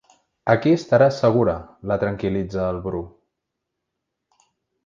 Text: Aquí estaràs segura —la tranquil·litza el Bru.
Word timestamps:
Aquí 0.53 0.71
estaràs 0.77 1.19
segura 1.25 1.53
—la 1.91 1.99
tranquil·litza 2.05 2.65
el 2.73 2.81
Bru. 2.89 3.03